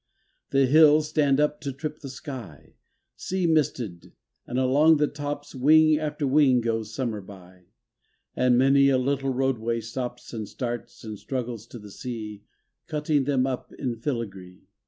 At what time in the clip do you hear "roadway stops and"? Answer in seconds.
9.31-10.49